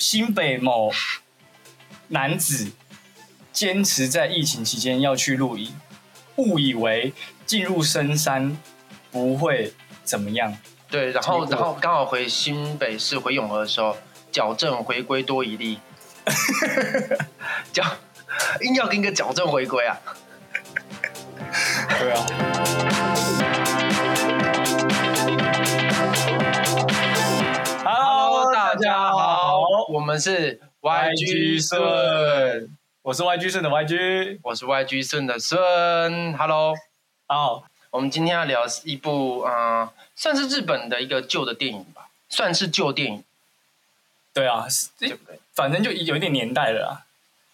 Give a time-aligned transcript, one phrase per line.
[0.00, 0.90] 新北某
[2.08, 2.72] 男子
[3.52, 5.78] 坚持在疫情期间要去露营，
[6.36, 7.12] 误以为
[7.44, 8.56] 进入深山
[9.10, 10.56] 不会怎么样。
[10.88, 13.98] 对，然后然后刚好回新北市回永和的时候，
[14.32, 15.78] 矫正回归多一例，
[17.70, 17.84] 矫
[18.62, 19.98] 硬要跟一个矫正回归啊。
[22.00, 22.26] 对啊。
[27.82, 29.19] Hello，大家好，我
[30.10, 34.40] 们是 YG 顺，我是 YG 顺的 YG。
[34.42, 36.74] 我是 YG 顺的顺，Hello。
[37.28, 43.24] 好，我们今天要聊一部嗯、呃算是日本的一个旧的电影吧，算是旧电影，
[44.34, 44.66] 对啊，
[44.98, 45.38] 对不对？
[45.54, 47.06] 反正就有一点年代了啊。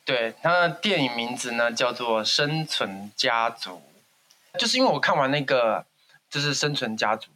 [0.07, 3.83] 对，它的电影名字呢叫做《生存家族》，
[4.59, 5.85] 就是因为我看完那个
[6.31, 7.27] 就是《生存家族》，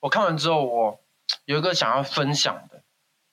[0.00, 1.00] 我看完之后，我
[1.44, 2.80] 有一个想要分享的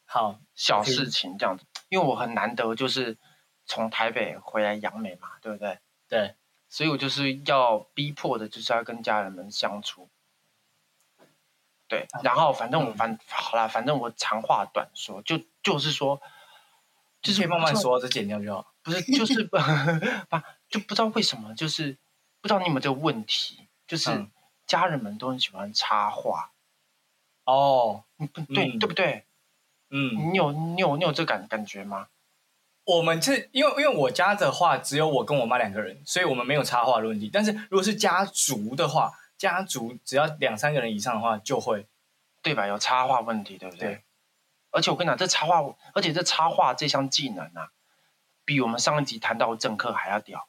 [0.05, 3.17] 好，小事情，这样子，因为我很难得就是
[3.65, 5.79] 从台北回来杨美嘛，对不对？
[6.09, 6.35] 对，
[6.67, 10.09] 所以我就是要逼迫的，就是要跟家人们相处。
[11.87, 16.19] 对，然后反正我反好啦，反正我长话短说，就就是说，
[17.21, 18.73] 就是可以慢慢说，再剪掉就好。
[18.81, 19.57] 不是，就是不
[20.67, 21.97] 就不知道为什么，就是
[22.41, 24.31] 不知道你有没有这个问题，就是嗯
[24.65, 26.51] 家人们都很喜欢插话，
[27.45, 29.26] 哦，你不对、嗯对不对？
[29.89, 32.07] 嗯，你有你有你有这感感觉吗？
[32.85, 37.29] 我们是因为因为我家的话只有我跟我妈两个人，所以我们没有插话的问题。
[37.31, 41.85] 但是如果是家族的话，家族只要两三个人以上的话，就会
[42.41, 42.65] 对吧？
[42.65, 43.87] 有插话问题，对不对？
[43.89, 44.03] 对
[44.71, 47.71] 而且我跟你讲，这插画，而且这插画这项技能啊，
[48.45, 50.47] 比我们上一集谈到的政客还要屌。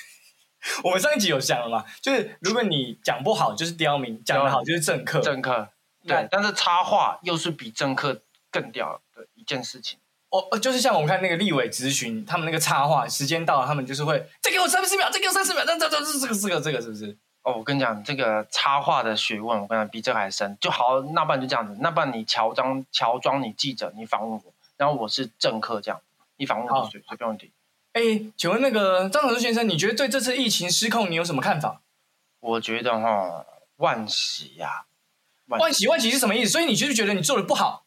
[0.84, 5.20] 我们上一集有讲了嘛，就是如果你讲不好就是刁民，讲得好就是政客。
[5.20, 5.70] 政客
[6.06, 9.98] 对，但是插画又是比政客更屌的一件事情。
[10.30, 17.16] 哦，呃就是像我们看那个立委咨询，他们那个插话时间到了，他们就是会再给我三十秒，再给我三十秒，这这这这这个这个这个是不是？
[17.42, 20.58] 哦，我跟你讲，这个插话的学问，我跟你讲比这个还深。
[20.60, 25.98] 就好，那不然就这样子，那不然你乔装乔装你记者，你访问我，然后我是政客这样，
[26.36, 27.50] 你访问我好随随便问题。
[27.94, 28.02] 哎，
[28.36, 31.80] 请问那个张长寿先生，你觉得对这次疫情失控你有什么看法？
[32.40, 34.84] 我觉得哈，万喜呀、
[35.46, 36.50] 万万喜万喜是什么意思？
[36.50, 37.86] 所以你就是觉得你做的不好，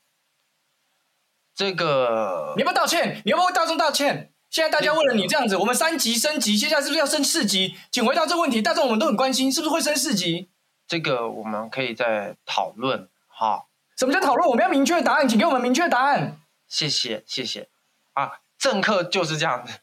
[1.62, 3.22] 这个你要不要道歉？
[3.24, 4.32] 你要不要为大众道歉？
[4.50, 7.78] 现在大家为了你这样子，我们三级升级，接下来是不是要升四级？
[7.92, 10.50] 请回答这个问题，大众我们都很关心，是不是会升四级？
[10.88, 13.66] 这个我们可以再讨论哈。
[13.96, 14.50] 什么叫讨论？
[14.50, 16.40] 我们要明确答案，请给我们明确答案。
[16.68, 17.70] 谢谢谢谢
[18.14, 19.80] 啊，政客就是这样子，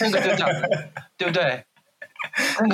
[0.00, 0.68] 政客就这样子，
[1.16, 1.64] 对不对？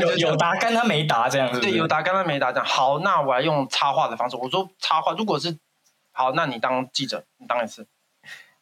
[0.00, 1.61] 有有答跟他没答这样子？
[1.61, 2.65] 对，有答跟他没答这样。
[2.66, 4.34] 好，那我来用插话的方式。
[4.34, 5.59] 我说插话，如果是
[6.12, 7.87] 好，那你当记者，你当一次。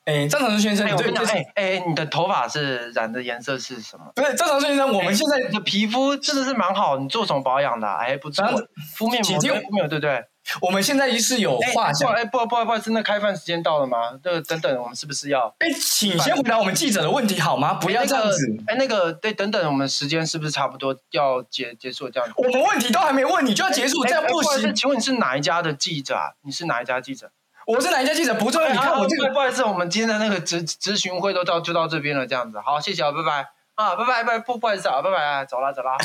[0.05, 4.05] 哎，张长寿先生，哎，哎哎，你的头发是染的颜色是什么？
[4.15, 8.05] 不是张长寿先生，我们现在你的皮肤真的是蛮好，你做什么保养的啊？
[8.05, 8.61] 哎，不错然后，
[8.97, 10.23] 敷面膜，敷面膜，对不对？
[10.61, 13.97] 我们现在是有哎话想不好，哎，不不不好意思，那开饭时间到了吗？
[14.23, 15.47] 这个等等，我们是不是要？
[15.61, 17.73] 哎，请先回答我们记者的问题好吗？
[17.73, 18.37] 不要这样子。
[18.67, 22.35] 哎，那个，对，等等，我们时间是不是差不多要结结束这样子？
[22.37, 24.75] 我们问题都还没问，你就要结束，这样不行。
[24.75, 26.33] 请问你是哪一家的记者啊？
[26.43, 27.31] 你是哪一家记者？
[27.67, 28.35] 我是哪一家记者？
[28.35, 33.49] 不重要，你看我这个哎不好意思，我们今天的那个咨咨询会都到就到这边了，这样子，好，谢谢啊，拜拜。
[33.75, 35.97] 啊，拜拜拜，不不好意思啊，拜拜啊，走啦走啦，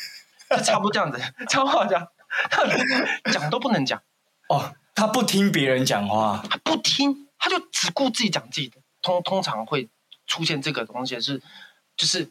[0.50, 2.08] 就差不多这样子， 超好讲，
[3.32, 4.02] 讲都不能讲，
[4.48, 9.88] 哦，他不听别人讲话，他不听，他就只顾自己讲自己的，通通常会
[10.26, 11.40] 出现这个东西是，
[11.96, 12.28] 就是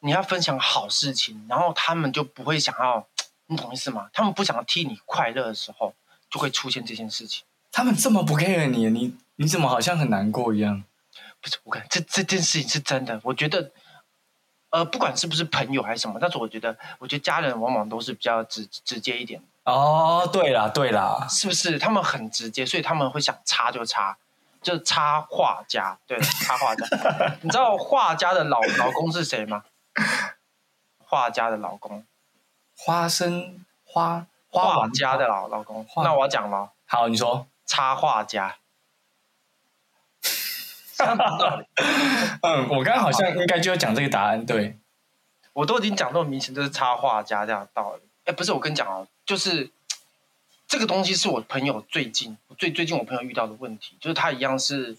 [0.00, 3.06] 你要分享好事情，然后他们就不会想要，
[3.46, 4.08] 你懂意思吗？
[4.12, 5.94] 他们不想要替你快乐的时候，
[6.30, 7.44] 就会出现这件事情。
[7.72, 10.84] 他们这么不 care 你，你你怎么好像很难过一样？
[11.40, 13.18] 不是，我看这这件事情是真的。
[13.24, 13.72] 我觉得，
[14.70, 21.78] 呃，不管是不是朋友还是什么，但是我觉得，我觉得家人往往都是比较直直接一点，哦，对啦对啦，是不是？
[21.78, 24.16] 他们很直接，所以他们会想插就插，
[24.60, 26.86] 就插画家，对，插画家。
[27.42, 29.64] 你知道画家的老老公是谁吗？
[30.98, 32.04] 画家的老公，
[32.76, 35.84] 花生花花画家的老老公。
[35.96, 38.56] 那我要讲了，好，你说，插画家。
[41.02, 44.78] 嗯，我刚刚好像应该就要讲这个答案，对，
[45.52, 48.02] 我都已经讲那么明显，就是插画家这样的道理。
[48.24, 49.70] 哎，不是，我跟你讲哦，就是
[50.68, 54.96] 这个东西是我朋友最近最最近我朋友遇到的问题，就是他一样是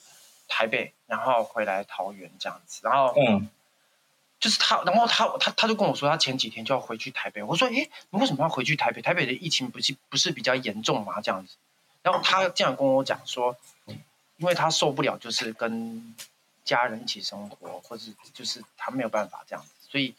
[0.49, 3.49] 台北，然后回来桃园这样子，然后嗯，
[4.41, 7.41] 就是他，然后他他他就跟我说，他前几天就要回去台北。
[7.41, 9.01] 我说，哎，你为什么要回去台北？
[9.01, 11.21] 台北的疫情不是不是比较严重吗？
[11.21, 11.55] 这样子，
[12.03, 13.55] 然后他这样跟我讲说，
[14.37, 16.13] 因为他受不了，就是跟
[16.63, 18.03] 家人一起生活，或者
[18.33, 20.13] 就是他没有办法这样子，所以，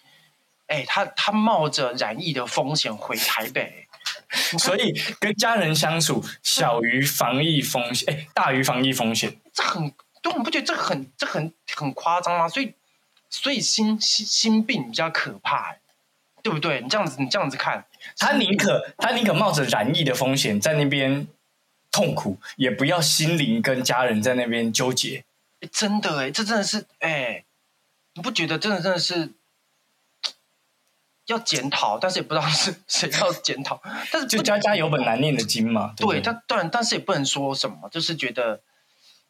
[0.67, 3.87] 哎，他他冒着染疫的风险回台北，
[4.59, 9.93] 所以跟家人相处小于防疫风险，哎，大于防疫风险，这很，
[10.23, 12.49] 对，你不觉得这很这很很夸张吗？
[12.49, 12.75] 所以，
[13.29, 15.77] 所以心心心病比较可怕，
[16.43, 16.81] 对不对？
[16.81, 17.85] 你这样子，你这样子看，
[18.19, 21.27] 他宁可他宁可冒着染疫的风险在那边
[21.95, 25.25] 痛苦，也不要心灵跟家人在那边纠结。
[25.71, 27.45] 真的哎，这真的是哎，
[28.15, 29.31] 你不觉得真的真的是
[31.27, 33.81] 要检讨，但是也不知道是谁要检讨，
[34.11, 35.95] 但是就家家有本难念的经嘛。
[35.97, 38.61] 对，但但但是也不能说什么，就是觉得。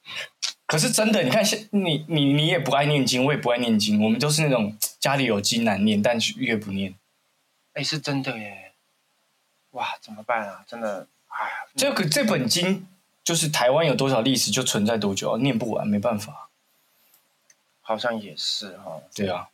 [0.66, 6.94] 可是真的，你看，现你你你也不爱念经，我也不爱念经，我们都是那种 家里有经难念，但是越不念。
[7.74, 8.72] 哎，是真的耶！
[9.72, 10.64] 哇，怎么办啊？
[10.66, 12.86] 真的，哎呀，这个这本经。
[13.24, 16.50] 就是台湾有多少历史就存在多久啊，念不完，没办法。
[17.80, 19.00] 好像也是哈。
[19.14, 19.48] 对啊。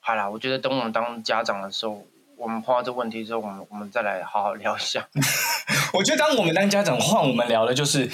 [0.00, 2.06] 好啦，我觉得等我们当家长的时候，
[2.36, 5.08] 我们碰到这问题之后，我们我们再来好好聊一下。
[5.94, 8.10] 我觉得当我们当家长换我们聊的，就是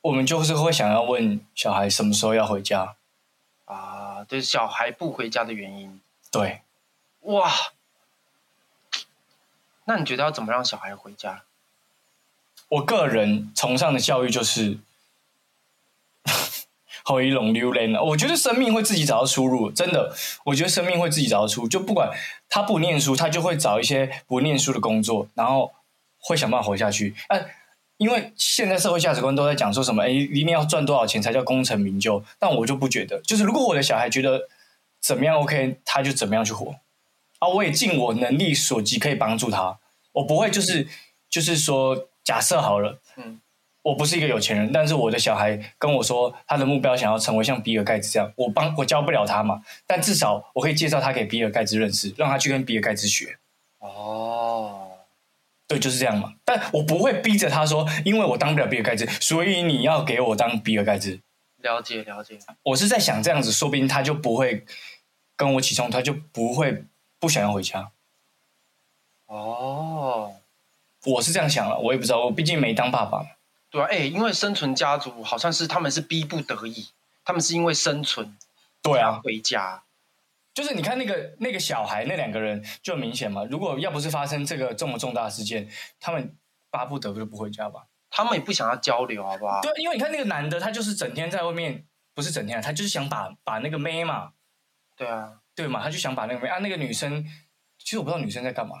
[0.00, 2.96] 我们就是会想要问小孩什么时候要回家。
[3.66, 6.00] 啊，就是小孩不回家的原因。
[6.30, 6.62] 对。
[7.20, 7.52] 哇。
[9.84, 11.42] 那你觉得要怎么让小孩回家？
[12.70, 14.78] 我个人崇尚的教育就是
[17.02, 18.00] 后一龙溜连了。
[18.04, 20.14] 我觉得生命会自己找到出路，真的。
[20.44, 22.08] 我觉得生命会自己找到出路，就不管
[22.48, 25.72] 他不念书，他就会找一些不念书的工作，然后
[26.20, 27.16] 会想办法活下去。
[27.26, 27.44] 哎，
[27.96, 32.22] 因为现在社会价值观都在讲说什么，哎，一定要赚多少钱才叫功成名就。
[32.38, 34.48] 但我就不觉得，就是如果我的小孩觉得
[35.00, 36.76] 怎么样 OK，他就怎么样去活。
[37.40, 39.78] 啊，我也尽我能力所及可以帮助他，
[40.12, 40.86] 我不会就是
[41.28, 42.06] 就是说。
[42.30, 43.40] 假设好了，嗯，
[43.82, 53.36] 我不是一个有钱人，但是我的小孩跟我说，他的目标想要成为像比尔盖茨这样，我帮我教不了他嘛，但至少我可以介绍他给比尔盖茨认识，让他去跟比尔盖茨学。
[53.80, 54.92] 哦，
[55.66, 56.34] 对，就是这样嘛。
[56.44, 61.18] 但我不会逼着他说，因为我当不了比尔盖茨，所以你要给我当比尔盖茨。
[61.56, 62.38] 了解了解。
[62.62, 64.64] 我是在想这样子，说不定他就不会
[65.34, 66.84] 跟我起冲突，他就不会
[67.18, 67.90] 不想要回家。
[69.26, 70.36] 哦。
[71.04, 73.28] 我是这样想了，我也不知道，我毕竟没当爸爸嘛。
[73.70, 76.88] 对啊，哎，因为生存家族好像是他们是逼不得已，
[77.24, 78.36] 他们是因为生存，
[78.82, 79.82] 对啊，回家。
[80.52, 85.70] 就是你看那个那个小孩那两个人就很明显嘛，如果要不是发生这个这么重大的事件，
[86.00, 86.36] 他们
[86.70, 87.86] 巴不得就不回家吧。
[88.10, 89.60] 他们也不想要交流，好不好？
[89.62, 94.32] 对，因为你看那个男的，他就是整天在外面，不是整天，他就是想把把那个妹嘛。
[94.96, 97.24] 对啊，对嘛，他就想把那个妹啊，那个女生，
[97.78, 98.74] 其实我不知道女生在干嘛。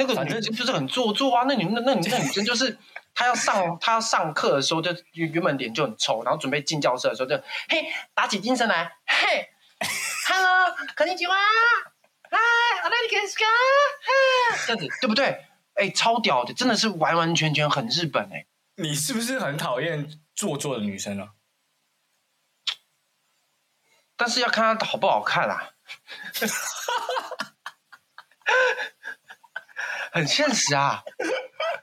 [0.00, 2.78] 那个女生就是很做作啊，那女那那那女生就是
[3.14, 7.36] 她要上她要上课的时候就原原本脸就很臭，然后准备进教室的时候就
[7.68, 9.46] 嘿打起精神来嘿，
[10.26, 11.36] Hello，肯尼基哇，
[12.30, 12.38] 嗨，
[12.82, 13.44] 阿拉尼克斯卡，
[14.66, 15.44] 这样子对不对？
[15.74, 18.46] 哎，超屌的，真的是完完全全很日本哎。
[18.76, 21.32] 你是不是很讨厌做作的女生啊？
[24.16, 25.74] 但是要看她好不好看啦。
[30.12, 31.02] 很现实啊，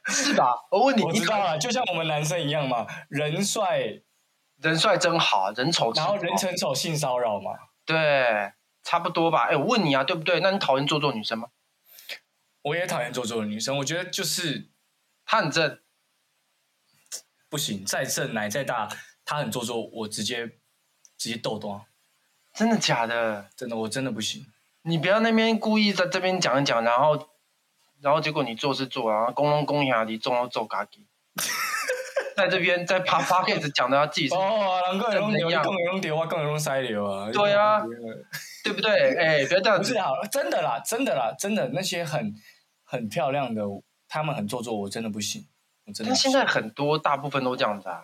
[0.08, 0.54] 是吧？
[0.72, 4.02] 我问你，我知道了，就像我们男生一样嘛，人帅，
[4.58, 7.52] 人帅真好，人丑，然后人成丑性骚扰嘛，
[7.86, 8.52] 对，
[8.84, 9.48] 差不多吧？
[9.50, 10.40] 哎，我问你啊，对不对？
[10.42, 11.50] 那你讨厌做作女生吗？
[12.64, 14.70] 我也讨厌做作的女生，我觉得就是
[15.26, 15.80] 她很正，
[17.50, 18.90] 不行，再正奶再大，
[19.24, 20.48] 她很做作，我直接
[21.18, 21.82] 直接逗断。
[22.54, 23.50] 真的假的？
[23.56, 24.46] 真的，我真的不行。
[24.82, 27.30] 你不要那边故意在这边讲一讲，然后。
[28.02, 31.06] 然后结果你做是做啊，公公公下你做都做嘎叽，
[32.38, 37.82] 在这边在啪啪 case 讲的他自己是哦，难怪更有更有流啊，更有塞流啊，对啊，
[38.64, 39.16] 对不对？
[39.18, 42.32] 哎，不要这样，不是好，真的啦，真的啦，真的那些很
[42.84, 43.64] 很漂亮的，
[44.08, 45.48] 他们很做作，我真的不行，
[45.86, 46.12] 我真的。
[46.12, 48.04] 但现在很多大部分都这样子啊，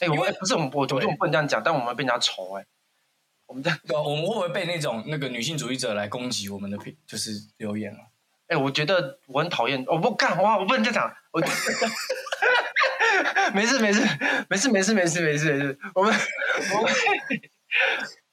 [0.00, 2.64] 哎，我们不是我们我我觉得我们不能这样讲，但我们被人家丑哎，
[3.46, 8.00] 我们这样， 我们会不会被那种那个女性主义者来攻击我们的评，就是留言啊？
[8.48, 11.40] 哎，我觉得我很讨厌，我不干，哇，我不能这样讲，我
[13.52, 14.00] 没事没事
[14.48, 16.14] 没事没事没事没事没事，我们
[16.72, 16.88] 我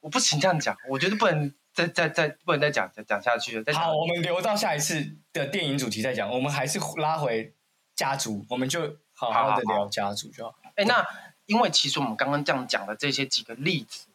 [0.00, 3.74] 我不行这样讲，我觉得不能再再再不能再讲再讲下去了。
[3.74, 7.52] 好，我们留到下一次的电影主题再讲，我们还是拉回
[7.96, 10.54] 家族，我们就好好的聊家族就好。
[10.76, 11.04] 哎，那
[11.46, 14.06] 因为其实我们刚刚这样讲的这些几个例子，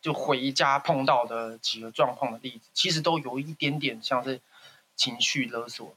[0.00, 4.40] 就回家碰到的几个状况的例子，其实都有一点点像是。
[4.98, 5.96] 情绪勒索，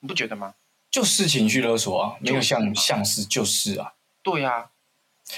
[0.00, 0.54] 你不觉得吗？
[0.90, 3.94] 就是情绪勒索啊，没有像像是就是啊。
[4.22, 4.70] 对啊，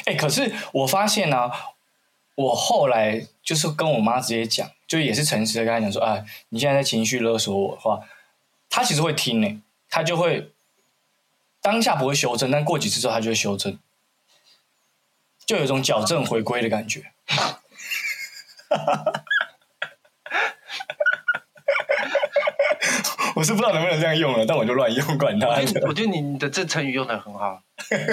[0.06, 1.50] 哎、可是我发现呢、
[2.36, 8.00] 我后来就是跟我妈直接讲，就也是诚实的跟她讲说，啊，你现在在情绪勒索我的话，
[8.70, 10.50] 她其实会听呢、她就会
[11.60, 13.78] 当下不会修正，但过几次之后她就会修正，
[15.44, 17.12] 就有一种矫正回归的感觉。
[23.38, 25.46] 我是不知道能不能这样用了，但我就乱用， 管他
[25.86, 26.50] 我觉得你的。
[26.50, 27.62] 这成语用的很好，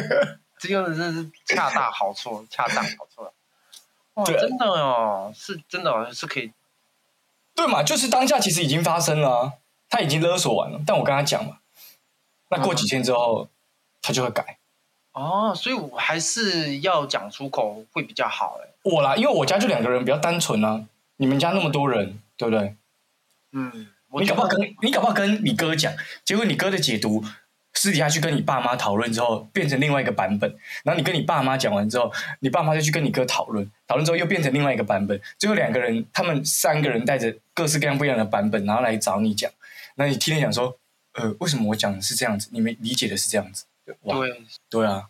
[0.59, 3.27] 这用的真是恰到好处，恰当好处。
[4.13, 6.51] 哇，真的哦，是真的哦，是可以。
[7.55, 9.53] 对嘛，就是当下其实已经发生了啊、
[9.89, 11.57] 他已经勒索完了，但我跟他讲嘛，
[12.49, 13.49] 那过几天之后、
[14.03, 14.59] 他就会改
[15.13, 18.69] 哦，所以我还是要讲出口会比较好哎。
[18.83, 20.85] 我啦，因为我家就两个人，比较单纯啊。
[21.17, 22.75] 你们家那么多人，对不对？
[23.53, 23.87] 嗯，
[24.21, 25.93] 你搞不好跟你搞不好跟你哥讲，
[26.23, 27.23] 结果你哥的解读
[27.73, 30.49] 私底下去跟你爸妈讨论之后，变成另外一个版本。
[30.83, 35.19] 然后你跟你爸妈讲完之后，你爸妈就去跟你哥讨论，讨论之后又变成另外一个版本。
[35.37, 39.51] 最后两个人，他们三个人带着各式各样不一样的版本，然后来找你讲。
[39.95, 40.77] 那你听天讲说，
[41.13, 42.49] 呃，为什么我讲的是这样子？
[42.51, 43.65] 你们理解的是这样子？
[43.85, 45.09] 对，对啊，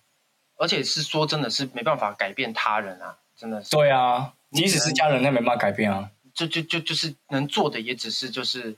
[0.58, 3.70] 而且是说真的是没办法改变他人啊，真的是。
[3.70, 6.10] 对啊，即使是家人，那没办法改变啊。
[6.34, 8.76] 就就就就是能做的也只是就是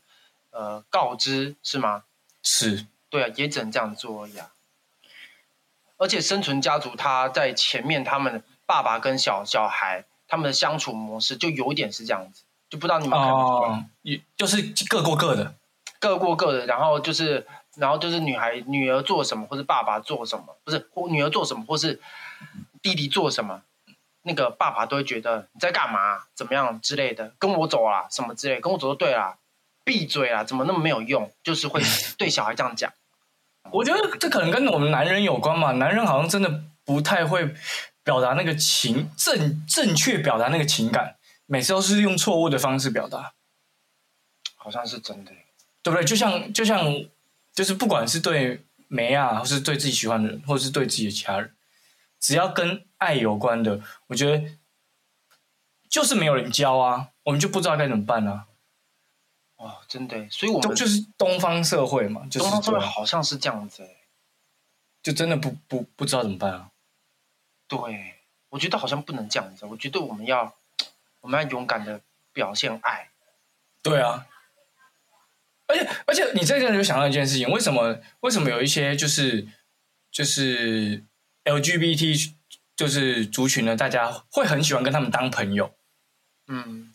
[0.51, 2.03] 呃告知是吗？
[2.43, 4.51] 是，对啊，也只能这样做而已啊。
[5.97, 15.55] 而且生存家族他在前面，他们爸爸跟小小孩他们的相处模式就有一点是这样子，就不知道你们看没看哦，也就是各过各的。
[15.99, 21.99] 各过各的，然后就是然后就是女孩女儿做什么，或是爸爸做什么，不是或女儿做什么，或是
[22.83, 23.63] 弟弟做什么，
[24.21, 29.39] 那个爸爸都会觉得你在干嘛，怎么样之类的，跟我走啊，什么之类，跟我走就对啦，
[29.87, 31.81] 闭嘴啦，怎么那么没有用， 就是会
[32.19, 32.91] 对小孩这样讲。
[33.71, 37.55] 我觉得这可能跟我们男人有关嘛，男人好像真的不太会
[38.03, 41.15] 表达那个情正正确表达那个情感，
[41.45, 43.31] 每次都是用错误的方式表达，
[44.57, 45.45] 好像是真的耶，
[45.81, 46.03] 对不对？
[46.03, 46.85] 就像就像
[47.53, 51.53] 就是不管是对梅啊，或是对自己喜欢的人，或者是对自己的家人，
[52.19, 54.43] 只要跟爱有关的，我觉得
[55.89, 58.45] 就是没有人教啊，我们就不知道该怎么办啊。
[59.57, 63.87] 哦，真的，所以我们就就是东方社会嘛，就是东方社会这好像是这样子，
[65.03, 66.71] 就真的不不不知道怎么办啊。
[67.67, 68.15] 对，
[68.49, 70.55] 我觉得好像不能这样子，我觉得我们要
[71.21, 73.09] 我们要勇敢的表现爱，
[73.81, 74.27] 对啊，
[75.67, 79.47] 而且而且你这个就想到一件事情，为什么为什么有一些就是
[80.11, 81.03] 就是
[81.43, 82.33] LGBT
[82.75, 83.75] 就是族群呢？
[83.75, 85.73] 大家会很喜欢跟他们当朋友，
[86.47, 86.93] 嗯。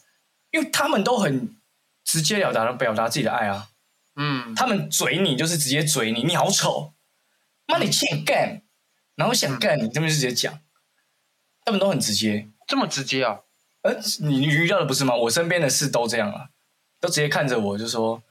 [0.52, 1.56] 因为他们都很
[2.04, 3.68] 直接了当的表达自己的爱啊。
[4.16, 6.92] 嗯，他们嘴你就是直接嘴你，你好丑，
[7.66, 8.62] 妈你欠干，
[9.16, 10.60] 然后想干你，他们就直接讲，
[11.64, 12.48] 他们都很直接。
[12.66, 13.40] 这么直接啊？
[13.82, 15.14] 呃，你你遇到的不是吗？
[15.14, 16.48] 我身边的事都这样啊，
[17.00, 18.22] 都直接看着我就说，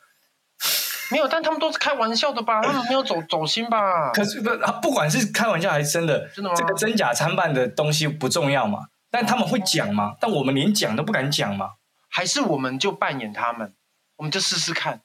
[1.09, 2.61] 没有，但他们都是开玩笑的吧？
[2.63, 4.11] 他们没有走走心吧？
[4.11, 4.49] 可是不
[4.81, 11.71] 不管是开玩笑还是真的，真的吗这个真假参半的东西不重要嘛，但他们会讲嘛，但我们连讲都不敢讲嘛，
[12.11, 13.73] 还是我们就扮演他们，
[14.17, 15.01] 我们就试试看，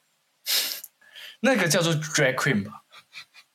[1.41, 2.83] 那个叫做 drag queen 吧，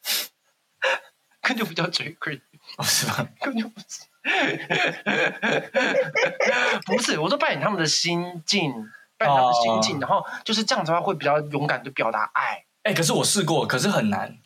[1.42, 2.40] 根本就不叫 drag queen，
[2.78, 3.26] 哦是吧？
[3.40, 4.02] 根本就不是。
[6.87, 8.73] 不是，我都扮演他们的心境，
[9.18, 12.64] 扮演他们的心境，然后就是这样子的话，会比较勇敢的表达爱。
[12.85, 14.38] 哎、可是我试过，可是很难，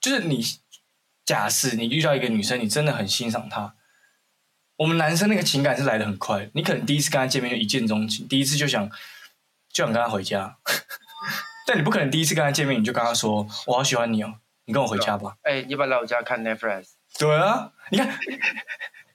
[0.00, 0.42] 就是你
[1.24, 3.76] 假使你遇到一个女生，你真的很欣赏她。
[4.76, 8.88] 我们男生那个情感是来的很快，你可能第一次跟他见面就一见钟情，第一次就想
[9.72, 10.56] 就想跟他回家，
[11.66, 15.36] 但你不可能第一次跟他见面你就跟他说我好喜欢你哦，你跟我回家吧。
[15.42, 16.92] 哎，要不要来我家看 Netflix？
[17.18, 18.08] 对啊，你看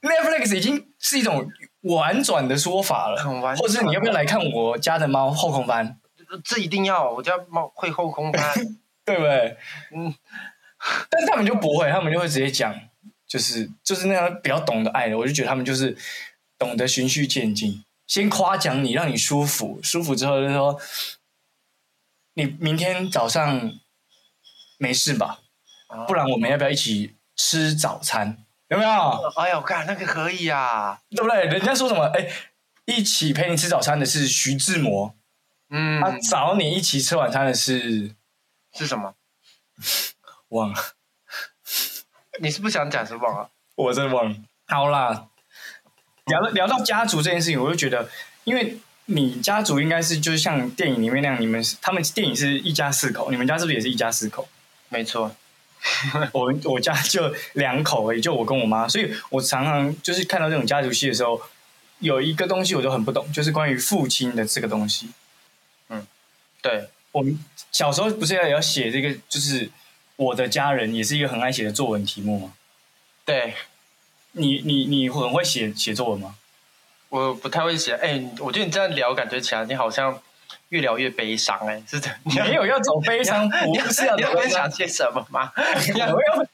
[0.01, 1.49] Netflix 已经是一种
[1.81, 3.23] 婉转的说法了，
[3.55, 5.99] 或者是你要不要来看我家的猫后空翻，
[6.43, 8.53] 这一定要，我家猫会后空翻。
[9.09, 9.57] 对不对？
[9.95, 10.13] 嗯，
[11.09, 12.79] 但是他们就不会，他们就会直接讲，
[13.29, 15.95] 就是就是那样比较懂得爱的，我就觉得他们就是
[16.57, 20.81] 懂得循序渐进，先夸奖你，让你舒服，舒服之后就说，
[22.33, 23.79] 你明天早上
[24.79, 25.41] 没事吧？
[26.07, 28.43] 不然我们要不要一起吃早餐？
[28.69, 28.89] 有没有？
[29.37, 30.99] 哎呦，干那个可以啊。
[31.11, 31.45] 对不对？
[31.45, 32.05] 人家说什么？
[32.05, 32.27] 哎，
[32.85, 35.15] 一起陪你吃早餐的是徐志摩，
[35.69, 38.15] 嗯，他找你一起吃晚餐的是
[38.73, 39.15] 是什么？
[40.49, 40.93] 忘了，
[42.41, 43.49] 你是不想讲是忘了？
[43.75, 44.35] 我真的忘了。
[44.67, 45.27] 好啦，
[46.25, 48.09] 聊到聊到家族这件事情，我就觉得，
[48.43, 54.47] 因为你家族应该是就是像电影里面那样，你们是他们电影是一家四口，你们家是不是也是一家四口？
[54.89, 55.35] 没错，
[56.33, 61.41] 我我家就两口而已，就我跟我妈，所以我常常就是看到这种家族戏的时候，
[61.99, 65.09] 有一个东西我就很不懂，就是关于父亲的这个东西。
[65.89, 66.05] 嗯
[66.61, 67.39] 对，我们
[67.71, 69.69] 小时候不是要要写这个，就是
[70.19, 72.53] 我的家人也是一个很爱写的作文题目吗？
[73.23, 73.53] 对
[74.33, 76.35] 你你你很会写写作文吗？
[77.07, 77.93] 我不太会写。
[77.95, 80.19] 哎、我觉得你这样聊，感觉起来你好像
[80.69, 81.57] 越聊越悲伤。
[81.65, 84.69] 哎，是的，你没有要走悲伤， 你不是要你分享。
[84.69, 85.53] 些什么吗？
[85.55, 86.45] 我要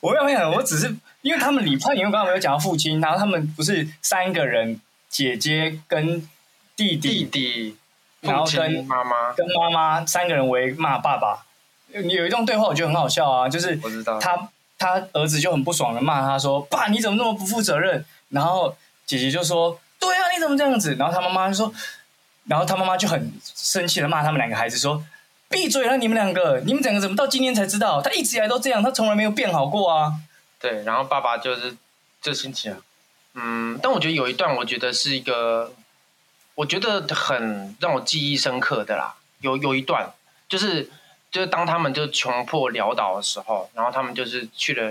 [0.00, 6.28] 我要分享，我只是因为他们李焕，因为刚刚没有讲到父亲，然后他们不是三个人，姐姐跟
[6.74, 7.76] 弟弟弟弟、
[8.22, 11.45] 然后、跟妈妈，跟妈妈三个人围骂爸爸。
[11.88, 18.76] 你有一段对话，我觉得很好笑啊，就是我知道他他儿子就很不爽的骂他说：“爸，你怎么那么不负责任？”然后
[19.06, 21.72] 姐姐就说：“对啊，你怎么这样子？”然后他妈妈就说，
[22.44, 25.02] 然后他妈妈就很生气的骂他们两个孩子说
[25.48, 26.60] ：“闭嘴了，你们两个！
[26.66, 28.02] 你们两个怎么到今天才知道？
[28.02, 30.12] 他一直以来都这样，他从来没有变好过啊！”
[30.60, 31.76] 对，然后爸爸就是
[32.20, 32.78] 这心情、啊。
[33.34, 35.72] 嗯，但我觉得有一段，我觉得是一个，
[36.56, 39.14] 我觉得很让我记忆深刻的啦。
[39.40, 40.10] 有有一段，
[40.48, 40.90] 就是
[41.36, 44.90] 就是当他们就穷破潦倒的时候，然后他们就是去了，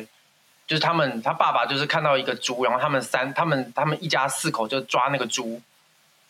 [0.68, 5.60] 就是他们他爸爸就是看到一个猪，然后他们三他们他们一家四口就抓那个猪，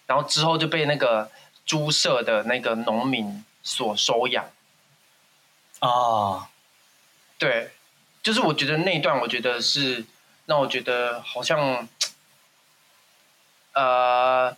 [0.07, 1.29] 然后之后就被那个
[1.65, 4.45] 猪舍的那个农民所收养。
[5.79, 6.47] 啊，
[7.37, 7.71] 对，
[8.23, 10.05] 就是我觉得那一段，我觉得是
[10.45, 11.89] 让我觉得好像，
[13.73, 14.55] 呃，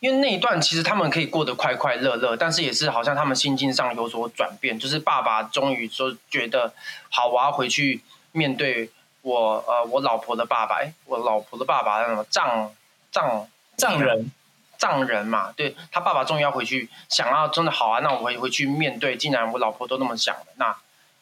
[0.00, 6.72] 因为那一段其实他们可以过得快快乐乐，但是也是好像他们心境上有所转变，就是爸爸终于说觉得
[7.08, 8.90] 好，我要回去面对
[9.22, 12.70] 我呃我老婆的爸爸，哎，我老婆的爸爸那种丈
[13.10, 14.30] 丈丈人
[14.78, 19.16] 丈人嘛，对他爸爸终于要回去，想要真的好啊，那我回回去面对。
[19.16, 20.76] 既然我老婆都那么想了，那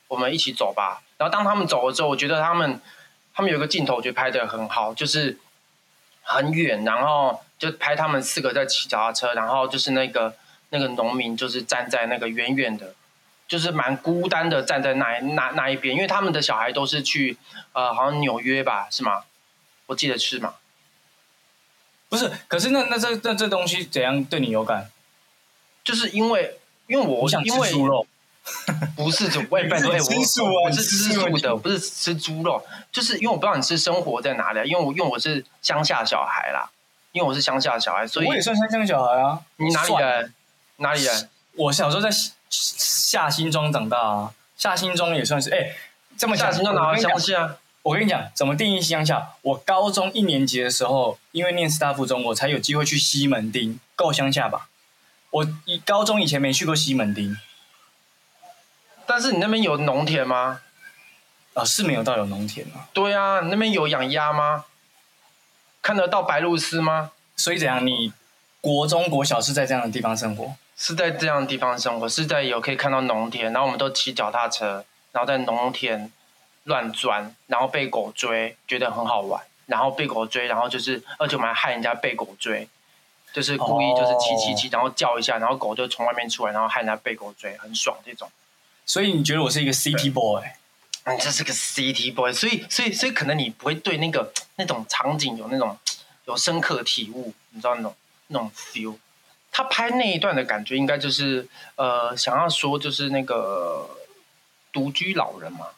[0.08, 1.00] 我们一起走吧。
[1.16, 2.80] 然后当他们走了之后，我觉得他们
[3.32, 5.38] 他们有一个镜头，我觉得拍的很好，就是
[6.24, 10.34] 很远，然后就拍他们四个在骑脚踏车，然后就是那个
[10.70, 12.94] 那个农民就是站在那个远远的，
[13.46, 17.36] 就是蛮孤单的站在那那那一边，因为他们的小孩都是去
[17.72, 19.24] 呃好像纽约吧，是吗？
[19.86, 20.54] 我记得是吗？
[22.08, 24.90] 不是，可是那那这那这东西怎样对你有感？
[25.82, 28.06] 就是因为因为我我想吃因为猪肉，
[28.96, 32.62] 不是猪， 我也拜托，你哎我我是吃素的，我不是吃猪肉。
[32.92, 36.70] 就是因为我不知道你是生活在哪里啊，因为我因为我是乡下小孩啦，
[37.12, 39.40] 因为我是乡下小孩，所以我也算乡下小孩啊。
[39.56, 39.94] 你哪里？
[39.94, 40.34] 人？
[40.76, 41.28] 哪里人？
[41.56, 45.70] 我小时候在下下新庄长大啊，下新庄也算是哎、
[46.18, 47.56] 这么讲，下新庄哪个我跟你讲乡下？
[47.82, 49.30] 我跟你讲，怎么定义乡下？
[49.42, 54.68] 我高中一年级的时候，因为念师大附中，我才有机会去西门町，够乡下吧？
[55.30, 57.36] 我一高中以前没去过西门町，
[59.06, 60.60] 但是你那边有农田吗？
[61.54, 62.88] 啊，是没有到有农田啊。
[62.92, 64.64] 对啊，你那边有养鸭吗？
[65.82, 67.12] 看得到白鹭鸶吗？
[67.36, 67.86] 所以怎样？
[67.86, 68.12] 你
[68.60, 70.54] 国中、国小是在这样的地方生活？
[70.76, 76.10] 是在这样的地方生活，是在有可以看到农田，然后我们都骑脚踏车，然后在农田
[76.64, 82.68] 乱钻，然后被狗追，觉得很好玩，然后被狗追，然后就是，而且我们还害人家被狗追，
[83.32, 88.28] 就是故意就是骑骑骑，然后叫一下，然后狗就从外面出来，然后害人家被狗追，很爽这种。
[88.86, 90.42] 所以你觉得我是一个 City boy？
[91.04, 95.78] 嗯，这是个 City boy，所以所以所以可能你不会对那个那种场景有那种
[96.26, 97.94] 有深刻体悟，你知道那种
[98.28, 98.96] 那种 feel。
[99.56, 103.88] 他拍那一段的感觉，应该就是呃，想要说就是那个
[104.72, 105.68] 独居老人嘛，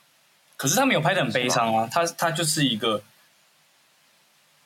[0.56, 3.02] 可是他没有拍的很悲伤啊，他他就是一个，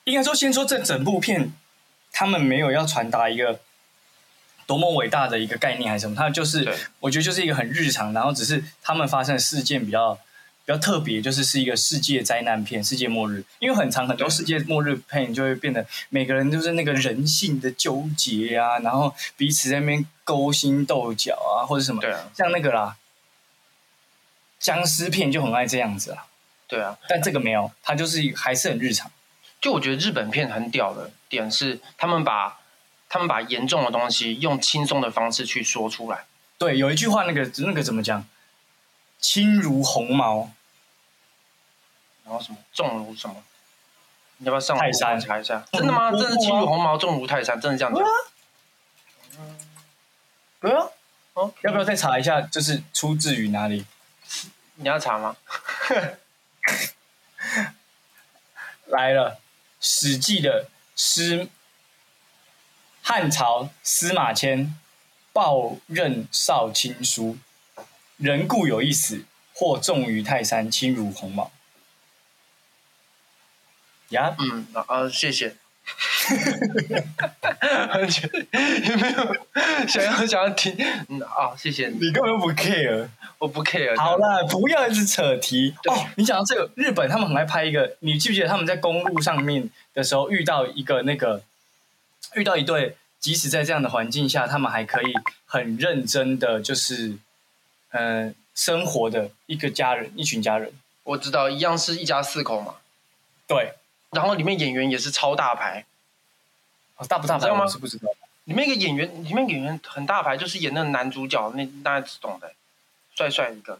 [0.05, 1.51] 应该说先说这整部片，
[2.13, 3.59] 他们没有要传达一个
[4.71, 10.15] 多么伟大的一个概念还是什么，它就是我觉得就是一个很日常，然后只是他们发生的事件比较
[10.63, 22.95] 比较特别，就是是一个世界灾难片、世界末日，因为很长很多世界末日片就会变得每个人就是那个人性的纠结啊，然后彼此在那边勾心斗角啊，或者什么，对啊，像那个啦。
[24.59, 26.27] 僵尸片就很爱这样子啊，
[26.67, 26.95] 对啊。
[27.09, 29.09] 但这个没有，它就是还是很日常。
[29.59, 32.60] 就我觉得日本片很屌的点是，他们把
[33.13, 36.23] 他们把严重的东西用轻松的方式去说出来。
[36.57, 38.25] 对，有一句话，那个那个怎么讲？
[39.19, 40.49] 轻如鸿毛，
[42.23, 43.43] 然后什么重如什么？
[44.37, 45.61] 你要不要上网泰山查一下？
[45.73, 46.09] 真的吗？
[46.09, 48.01] 嗯真的是轻如鸿毛，重如泰山，真的这样讲？
[50.61, 50.87] 对啊，
[51.33, 52.39] 哦，要不要再查一下？
[52.39, 53.85] 就是出自于哪里？
[54.75, 55.35] 你要查吗？
[58.85, 59.31] 来了，
[59.81, 61.49] 《史记》的司
[63.11, 64.73] 汉朝司马迁
[65.33, 67.37] 报任少卿书，
[68.15, 71.51] 人固有一死，或重于泰山，轻如鸿毛。
[74.11, 75.57] 呀，嗯啊啊，谢谢。
[77.89, 79.35] 完全也没有
[79.89, 80.73] 想要想要听，
[81.09, 83.09] 嗯啊，谢谢你，你根本就不 care。
[83.39, 83.99] 我不 care。
[83.99, 86.07] 好啦，不要一直扯题哦。
[86.15, 91.43] 你讲到这个，日本他们很爱拍一个，你记不记得他们在公路上面的时候遇到一个那个，
[92.35, 95.13] 遇到一对，即使在这样的环境下，他们还可以
[95.45, 97.17] 很认真的，就是
[97.91, 100.73] 嗯、呃生活的一个家人，一群家人。
[101.03, 102.75] 我知道，一样是一家四口嘛，
[103.47, 103.75] 对，
[104.11, 105.85] 然后里面演员也是超大牌，
[106.97, 108.09] 哦大不大牌我是不知道。
[108.45, 112.51] 里面一个演员，里面演员很大牌，就是演那个男主角，那大家只懂的，
[113.15, 113.79] 帅帅一个。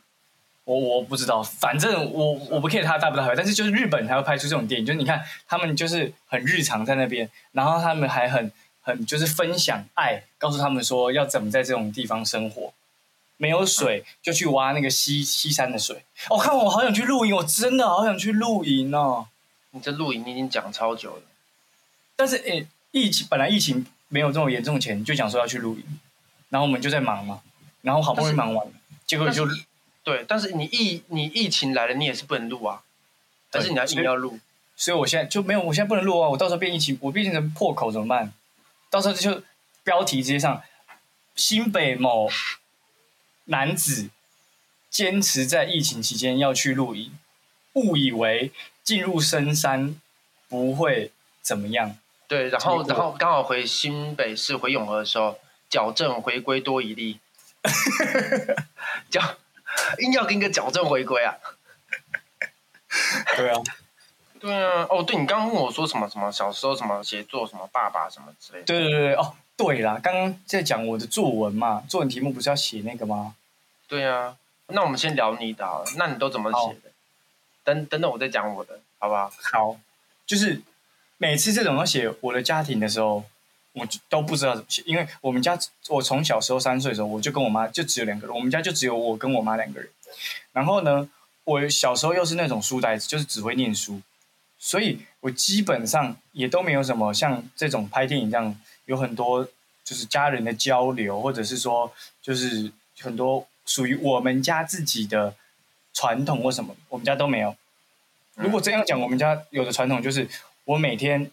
[0.63, 8.51] 我我不知道，反正我我不 care 他大不大牌，但是就是日本才会拍出这种电影，就是你看他们就是很日常在那边，然后他们还很
[8.82, 12.74] 很就是分享爱，告诉他们说要怎么在这种地方生活，
[13.38, 16.04] 没有水就去挖那个西西山的水。
[16.30, 19.28] 哦，看我好想去露营，我真的好想去露营哦。
[19.72, 21.22] 你这露营你已经讲超久了，
[22.15, 25.84] 但是诶，疫情本来疫情没有这么严重前，就讲说要去露营，
[26.50, 27.41] 然后我们就在忙嘛，
[27.82, 28.74] 然后好不容易忙完了，
[29.06, 29.48] 结果就
[30.04, 32.82] 对，但是你疫你疫情来了，你也是不能录啊，
[33.50, 34.39] 但是你要对硬要录，
[34.76, 36.28] 所以我现在就没有，我现在不能录啊！
[36.28, 38.34] 我到时候变疫情，我变成破口怎么办？
[38.91, 39.41] 到时候就
[39.84, 40.62] 标题直接上
[41.36, 42.30] 新北某
[43.45, 44.10] 男子
[44.89, 47.17] 坚持在疫情期间要去露营，
[47.73, 48.51] 误以为
[48.84, 49.99] 进入深山
[50.47, 51.97] 不会怎么样。
[52.27, 57.19] 对，然后然后刚好回新北市回永和的时候，矫正回归多一例，
[59.10, 59.38] 矫
[59.99, 61.36] 硬要跟一个矫正回归啊。
[63.38, 63.62] 对啊，
[64.41, 73.36] 对啊，哦，对你刚刚问我说什么什么小时候什么写作什么爸爸什么之类的，对对对对哦，对啦，刚刚在讲我的作文嘛，作文题目不是要写那个吗？
[73.88, 74.36] 对啊，
[74.67, 76.91] 那我们先聊你的好了，那你都怎么写的？
[77.63, 79.32] 等等等我再讲我的，好不好？
[79.54, 79.77] 好，
[80.25, 80.60] 就是
[81.17, 83.23] 每次这种要写我的家庭的时候，
[83.73, 85.56] 我就都不知道怎么写，因为我们家
[85.89, 89.88] 我从小时候三岁的时候，我就跟我妈就只有两个人，我们家就只有我跟我妈两个人。
[90.51, 91.08] 然后呢，
[91.43, 94.01] 我小时候又是那种书呆子，就是只会念书，
[94.63, 99.43] 所以我基本上也都没有什么像这种拍电影这样有很多
[99.84, 105.34] 就是家人的交流，或者是说就是很多属于我们家自己的
[105.93, 107.56] 传统或什么，我们家都没有。
[108.36, 110.30] 如果这样讲，我们家有的传统就是，
[110.65, 111.32] 我每天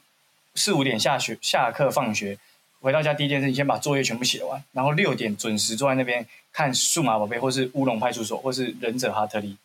[0.55, 2.39] 四五点下学下课放学，
[2.81, 9.57] 回到家第一件事情先把作业全部写完，然后六点准时坐在那边看数码宝贝，或是乌龙派出所，或是忍者哈特利，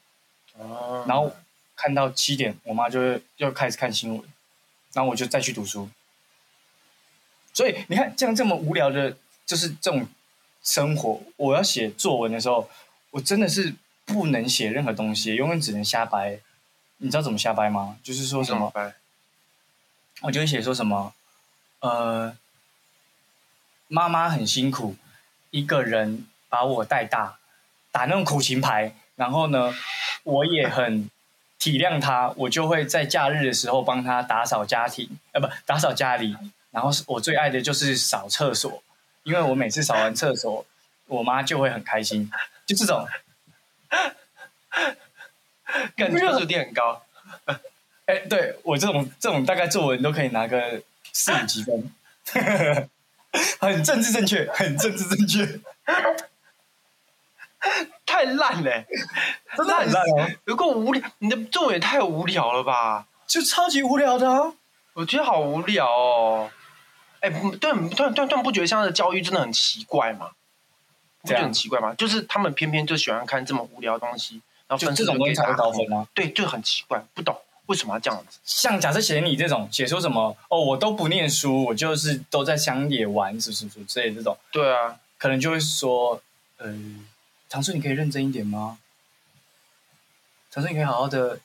[0.60, 1.32] 哦然后
[1.76, 4.24] 看到七点，我妈就会又开始看新闻，
[4.94, 5.90] 然后我就再去读书。
[7.54, 10.08] 所以你看，这样这么无聊的，就是这种
[10.64, 12.70] 生活，我要写作文的时候，
[13.12, 16.40] 我真的是不能写任何东西，永远只能瞎掰。
[16.98, 17.98] 你知道怎么瞎掰吗？
[18.02, 18.72] 就是说什么？
[20.22, 21.14] 我就会写说什么，
[21.80, 22.38] 呃，
[23.88, 24.96] 妈妈很辛苦，
[25.50, 27.40] 一个人把我带大，
[27.92, 28.96] 打那种苦情牌。
[29.16, 29.76] 然后呢，
[30.24, 31.10] 我也很
[31.64, 36.36] 体谅他，我就会在假日的时候帮他打扫家庭，呃，不，打扫家里。
[36.72, 38.84] 然后我最爱的就是扫厕所，
[39.24, 40.66] 因为我每次扫完厕所，
[41.08, 42.30] 我妈就会很开心。
[42.66, 43.08] 就这种，
[45.96, 47.02] 感觉分数点很高，
[48.08, 50.82] 哎，对我这种这种大概作文都可以拿个
[51.14, 51.90] 四五级分，
[53.62, 55.60] 很政治正确，很政治正确，
[58.14, 58.72] 太烂了，
[59.58, 63.08] 真的很烂哦，有够无聊，你的作文也太无聊了吧？
[63.26, 64.54] 就超级无聊的啊。
[64.94, 66.52] 我觉得好无聊哦。
[67.22, 70.30] 哎，不对，突然突然突然不觉得现在的教育真的很奇怪吗？
[71.24, 71.92] 这样很奇怪吗？
[71.96, 76.08] 就是他们偏偏就喜欢看这么无聊的东西，然后就分数这种东西才会给打高分啊。
[76.14, 78.38] 对，就很奇怪，不懂为什么要这样子。
[78.46, 83.68] 像假设写你这种，写说什么哦，我都不念书，我就是都在乡野玩，是不是？
[83.86, 86.22] 之类的这种，对啊，可能就会说，
[86.58, 86.72] 呃，
[87.54, 88.80] 常叔，你可以认真一点吗？
[90.50, 91.40] 常叔，你可以好好的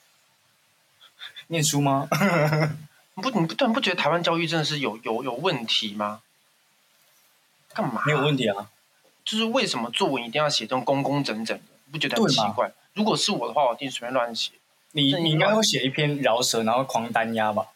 [1.48, 2.08] 念书吗？
[3.12, 6.22] 你不你不突然不觉得台湾教育真的是有有有问题吗？
[7.74, 8.02] 干嘛？
[8.06, 8.70] 没有问题啊。
[9.22, 11.64] 就是为什么作文一定要写这种工工整整的？
[11.84, 12.72] 你不觉得很奇怪？
[12.94, 14.52] 如果是我的话，我一定随便乱写。
[14.92, 17.66] 你这你应该会写一篇饶舌，然后狂单压吧？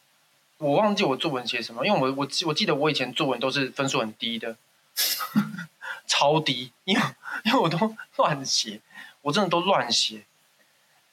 [0.56, 4.56] 我忘记我作文写什么，因为我我记我记得我以前作文都是分数很低的，
[6.12, 7.02] 超低，因为
[7.44, 8.78] 因为我都乱写，
[9.22, 10.22] 我真的都乱写。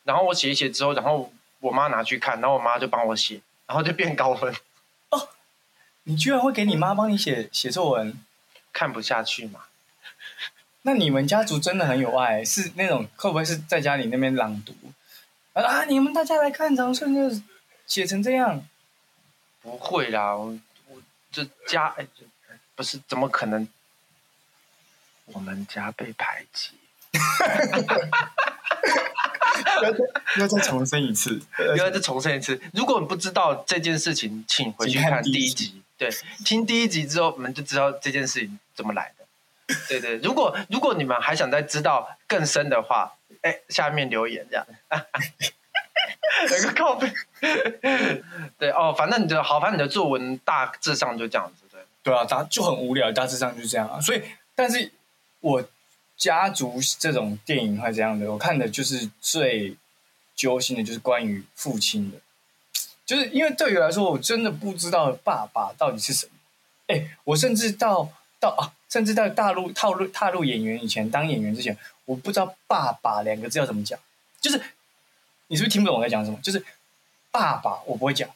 [0.04, 1.32] 然后我写一写之后，然后
[1.62, 4.54] 我妈拿去看，然后我妈就帮我写，然后就变高分，
[5.12, 5.30] 哦
[6.04, 8.22] 你居然会给你妈帮你写写作文？
[8.74, 9.62] 看不下去嘛。
[10.82, 14.74] 那你们家族真的很有爱，是那种会不会是在家里那边朗读
[15.54, 15.86] 啊？
[15.86, 17.42] 你们大家来看长春就
[17.88, 18.68] 写成这样，
[19.62, 20.60] 不会啦，我
[20.90, 22.26] 我这家哎，这
[22.76, 23.66] 不是怎么可能？
[25.34, 26.72] 我们家被排挤，
[30.39, 32.60] 要再重申一次，又要再重申一次。
[32.74, 35.82] 如果你不知道这件事情，请回去看看第一集第一集。
[35.98, 36.10] 对，
[36.46, 39.26] 听第一集之后，我们就知道这件事情怎么来的。
[39.88, 44.65] 对对，如果如果你们还想再知道更深的话，哎，下面留言这样。
[46.50, 47.12] 有个靠背。
[48.58, 51.82] 对哦，反正你的好，反正你的作文大致上就这样子，对。
[52.02, 54.00] 对啊，大就很无聊，大致上就是这样啊。
[54.00, 54.24] 所以，
[54.56, 54.89] 但是
[55.41, 55.69] 我
[56.17, 59.78] 家族这种电影会这样的，我看的就是最
[60.36, 62.17] 揪心的，就是关于父亲的，
[63.06, 66.34] 就是因为对于我来说，我真的不知道爸爸到底是什么。
[66.88, 73.99] 哎，我甚至到到啊，甚至到大陆踏入踏入演员以前，当演员之前，我不知道“爸爸”两个字要怎么讲。
[74.41, 74.62] 就是
[75.47, 76.39] 你是不是听不懂我在讲什么？
[76.41, 76.65] 就是
[77.32, 78.30] 爸爸，我不会讲。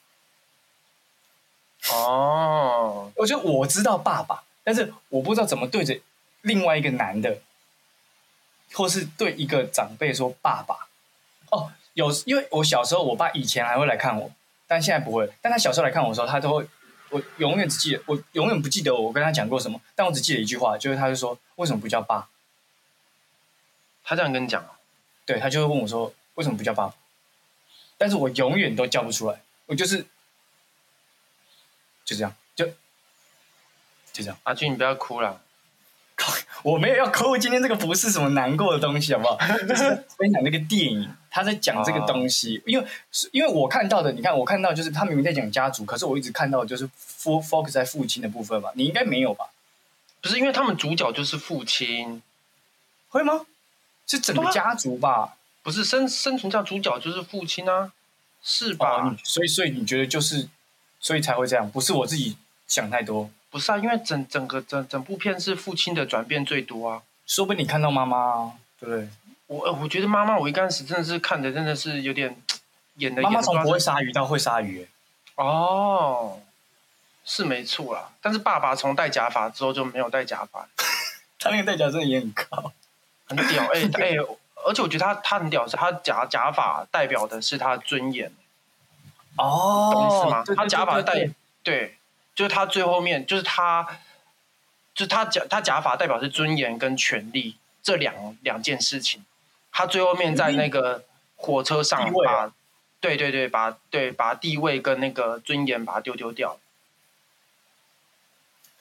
[1.91, 5.99] 哦，我觉得我知道爸爸，但是我不知道怎么对着
[6.43, 7.39] 另外一个男的，
[8.71, 10.87] 或是对一个长辈说爸爸。
[11.51, 14.31] 哦，有，因为我小时候，我爸以前还会来看我，
[14.67, 15.29] 但现在不会。
[15.41, 16.67] 但他小时候来看我的时候，他都会，
[17.09, 22.29] 我永远只记得，我永远不记得我跟他讲过什么，但我只记得一句话，就是他就说为什么不叫爸？
[24.03, 24.79] 他这样跟你讲啊？
[25.25, 26.95] 对他就会问我说为什么不叫爸爸？
[27.97, 30.05] 但是我永远都叫不出来，我就是
[32.03, 32.65] 就这样，就
[34.11, 34.37] 就这样。
[34.43, 35.42] 阿俊，你不要哭了。
[36.63, 39.37] 我没有要抠，今天这个不是什么难过的东西，好不好？
[39.67, 49.45] 就是分享那个电影，他在讲这个东西，因为是因为我看到的，你看我看到就是他明明在讲家族，可是我一直看到的就是 fo focus 在父亲的部分嘛，你应该没有吧？
[50.21, 52.21] 不是因为他们主角就是父亲，
[53.09, 53.41] 会吗？
[54.07, 55.35] 是整个家族吧？
[55.63, 57.91] 不是生生存下主角就是父亲啊，
[58.41, 59.07] 是吧？
[59.07, 60.47] 哦，所以所以你觉得就是，
[60.99, 67.03] 所以才会这样，不是我自己想太多，不是啊，因为整整个整整部片是父亲的转变最多啊。
[67.27, 69.07] 说不定你看到妈妈，对不对？
[69.45, 72.35] 我呃我觉得妈妈，我一开始真的是看的真的是有点
[72.95, 74.87] 演的妈妈从不会演杀鱼到会杀鱼、欸
[75.35, 76.41] 哦，
[77.23, 78.09] 是没错啦。
[78.21, 80.67] 但是爸爸从戴假发之后就没有戴假发，
[81.37, 82.73] 他那个戴假真的也很高。
[83.25, 84.15] 很屌哎哎、
[84.65, 88.31] 而且我觉得他他很屌，是他假假发代表的是他的尊严，
[89.37, 90.43] 哦懂意思吗？
[90.43, 91.29] 对他假发代
[91.63, 91.95] 对，
[92.35, 93.99] 就是他最后面就是他，
[94.93, 99.23] 就是他假他假法代表是尊严跟权利这两两件事情。
[99.71, 101.03] 他最后面在那个
[101.35, 102.51] 火车上把，
[103.01, 106.59] 对对对，把对把地位跟那个尊严把它丢丢掉，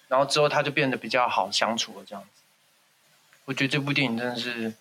[0.09, 2.43] 然后之后他就变得比较好相处了，这样子。
[3.47, 4.75] 我觉得这部电影真的是，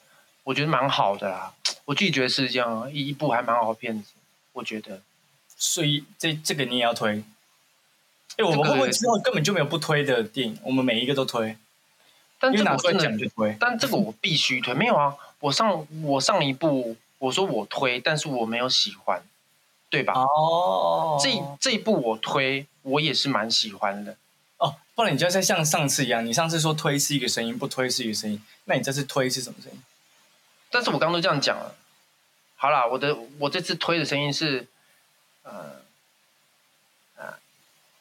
[0.43, 1.53] 我觉得蛮好的啦。
[1.85, 4.11] 我自己觉得是这样，一一部还蛮好的片子，
[4.53, 5.01] 我觉得。
[5.57, 7.23] 所以这这个你也要推。
[8.37, 10.57] 哎、我们这个会不会之后根本就没有不推的电影？
[10.63, 11.57] 我们每一个都推，
[12.39, 13.57] 但因为拿出来这个我真的讲就推。
[13.59, 19.21] 但这个我必须推，没有啊，我上我上一部我说我推，但是我没有喜欢，
[19.89, 20.13] 对吧？
[20.13, 24.15] 哦这这一部我推，我也是蛮喜欢的。
[24.57, 29.79] 哦，不然你就再像上次一样，你上次说推是一个声音，不推是一个声音，那你这次推是什么声音？
[30.71, 31.75] 但是我刚刚都这样讲了，
[32.55, 34.67] 好啦，我的我这次推的声音是，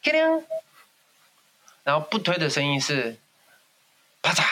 [0.02, 0.44] 叮铃，
[1.84, 3.16] 然后不推的声音是，
[4.22, 4.44] 啪嚓，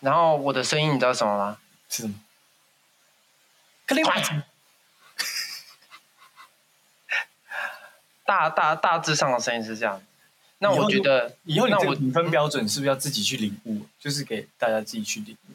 [0.00, 1.58] 然后我的声音你知道什么吗？
[1.88, 2.14] 是什么？
[3.86, 4.14] 克林瓦
[8.24, 10.00] 大大大致上的声音是这样。
[10.58, 13.86] 那我觉得，以后你评分标准是不是要自己去领悟？
[13.98, 15.52] 就是给大家自己去领悟。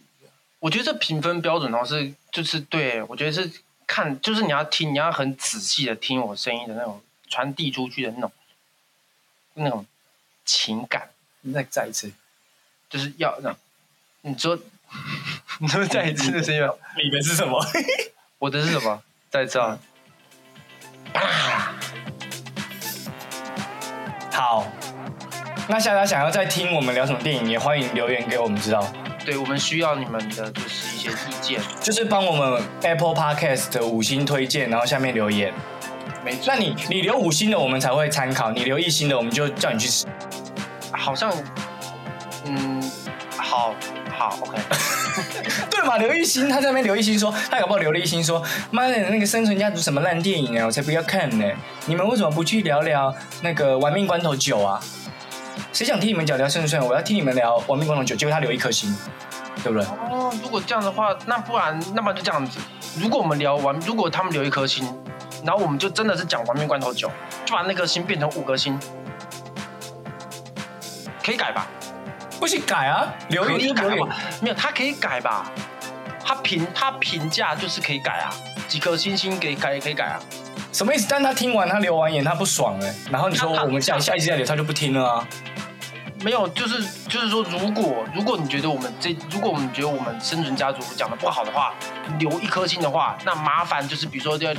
[0.59, 3.49] 我觉得这评分标准的话是就是对我觉得是
[3.87, 8.31] 看就是你要听，你要很仔细的听我声音的那种传递出去的那种
[9.53, 9.85] 那种
[10.43, 11.09] 情感，
[11.41, 12.11] 你再再一次，
[12.89, 13.57] 就是要那种
[14.21, 14.59] 你说
[15.59, 17.63] 你说再一次的声音吗，你的是什么？
[18.39, 19.03] 我的是什么？
[19.29, 19.79] 再一次啊！
[24.31, 24.65] 好，
[25.67, 28.91] 那大家想要再听我们聊什么电影，也欢迎留言给我们知道。
[29.25, 35.53] 对我们需要你们的就是一些意见，就是帮我们 Apple Podcast 的五星推荐，然后下面留言。
[36.29, 40.05] 没错那你你留五星的，我们才会参考；你留一星的，我们就叫你去吃。
[40.91, 41.33] 好像
[42.45, 42.91] 嗯
[43.35, 43.73] 好
[44.15, 44.59] 好 OK。
[45.71, 45.97] 对嘛？
[45.97, 51.45] 刘一星他在那边刘一星说，他搞不好留了一星说，妈的，那个生存家族什么烂电影啊，我才不要看呢！
[51.87, 53.11] 你们为什么不去聊聊
[53.41, 54.79] 那个玩命关头九啊？
[55.73, 56.85] 谁想听你们讲聊顺顺？
[56.85, 58.95] 我要听你们聊玩命关头九，结果他留一颗星，
[59.63, 59.87] 对不对？
[59.87, 62.59] 哦，如果这样的话，那不然那么就这样子。
[62.99, 64.85] 如果我们聊完，如果他们留一颗星，
[65.43, 67.09] 然后我们就真的是讲亡命关头九，
[67.45, 68.79] 就把那颗星变成五颗星，
[71.23, 71.67] 可以改吧？
[72.39, 74.15] 不行改啊，留可以言留言改吧？
[74.41, 75.51] 没有，他可以改吧？
[76.23, 78.31] 他评他评价就是可以改啊，
[78.67, 80.19] 几颗星星可以改可以改啊。
[80.71, 81.07] 什么意思？
[81.09, 85.27] 但他听完他留完言他不爽哎、然后你说他他我们下下一次再留，他就不听了啊。
[86.21, 91.73] 没有，就是就是说，如果如果你觉得我们这，如果我们觉得我们生存家族讲的不好的话，
[92.19, 94.53] 留一颗星的话，那麻烦就是比如说要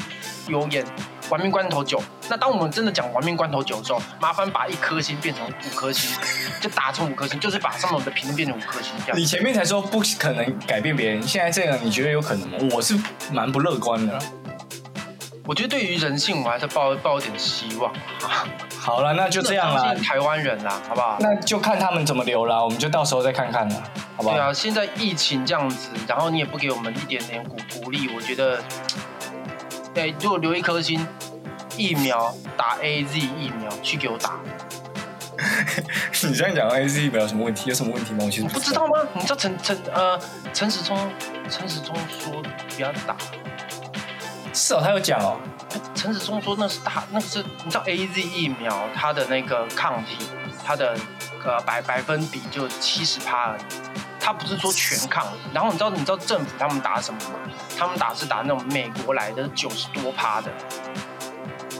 [0.49, 0.85] 留言
[1.29, 2.03] “玩命关头九”。
[2.31, 6.11] 那当我们真的讲“玩命关头九”的时候，麻烦把一颗星变成五颗星，
[6.63, 9.27] 就打成五颗星，就是把上面的评论变成五颗星这样你。
[9.27, 12.57] 前面才说不可能改变别人，现在这个你觉得有可能吗？
[12.73, 12.99] 我是
[13.33, 14.19] 蛮不乐观的啦。
[15.47, 18.47] 我觉得对于人性，我还是抱抱一点希望啊。
[18.81, 21.17] 好了，那就这样啦，台湾人啦，好不好？
[21.21, 23.83] 那就看他们怎么留啦，我们就到时候再看看啦，
[24.17, 24.35] 好不好？
[24.37, 28.63] 对啊，现在疫情这样子，然后你也不给我们一点点鼓鼓励，我觉得，
[29.93, 31.07] 对，如果留一颗心，
[31.77, 34.41] 疫苗打 A Z 疫苗去给我打，
[36.23, 37.69] 你这样讲 A Z 疫苗有什么问题？
[37.69, 38.21] 有什么问题吗？
[38.25, 38.93] 我其实你不知道吗？
[39.15, 40.19] 你知道陈陈呃
[40.55, 40.97] 陈时中
[41.51, 42.43] 陈时中说
[42.75, 43.15] 不要打，
[44.53, 45.39] 是哦，他有讲哦。
[45.95, 50.27] 陈子松说那是大那是你知道 A Z 疫苗它的那个抗体，
[50.65, 50.97] 它的
[51.45, 53.63] 呃百百分比就七十趴而已。
[54.19, 57.39] 它不是说全抗，然后你知道你知道政府他们打什么吗？
[57.79, 60.51] 他们打是打那种美国来的九十多趴的，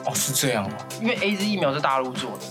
[0.07, 0.77] 哦，是这样吗。
[1.01, 2.45] 因为 A Z 疫苗是大陆做的。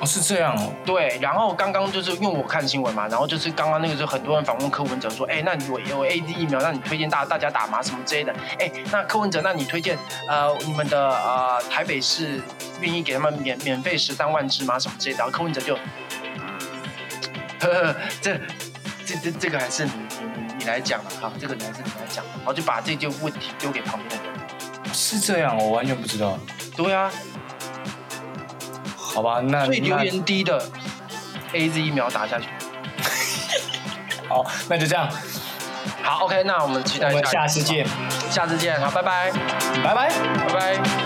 [0.00, 0.72] 哦，是这样哦。
[0.84, 7.82] 对，然后刚刚就是因为我看新闻嘛，然后就是刚刚那个时候很多人访问柯文哲说，哎，那你有有 A D 疫苗，那你推荐大大家打吗？
[7.82, 8.34] 什么之类的。
[8.58, 12.40] 哎，那柯文哲，那你推荐呃你们的呃台北市
[12.80, 14.78] 愿意给他们免免费十三万支吗？
[14.78, 15.18] 什么之类的。
[15.18, 15.74] 然后柯文哲就，
[17.60, 18.40] 呵呵，这
[19.04, 24.40] 这这这个还是你你你你来讲吧哈，这个还是你来讲，然后就把这件问题丢给旁边的人。
[24.92, 26.38] 是这样哦，我完全不知道。
[26.76, 27.10] 对啊，
[29.14, 30.62] 好吧，那所以留言低的
[31.52, 32.46] A Z 疫苗打下去。
[34.28, 35.08] 好，那就这样，
[36.02, 37.86] 好，OK，那我们期待我们下次见，
[38.30, 39.32] 下次见，好，拜拜，
[39.82, 40.10] 拜拜。
[40.46, 40.99] 拜拜。